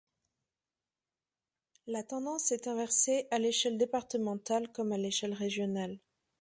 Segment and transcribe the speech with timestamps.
[1.85, 5.99] La tendance s'est inversée à l'échelle départementale comme à l'échelle régionale.